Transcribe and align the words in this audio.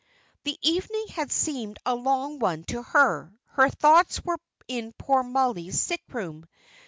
The 0.45 0.57
evening 0.63 1.09
had 1.09 1.31
seemed 1.31 1.77
a 1.85 1.93
long 1.93 2.39
one 2.39 2.63
to 2.69 2.81
her; 2.81 3.31
her 3.49 3.69
thoughts 3.69 4.19
were 4.25 4.39
in 4.67 4.93
poor 4.97 5.21
Mollie's 5.21 5.79
sick 5.79 6.01
room. 6.09 6.47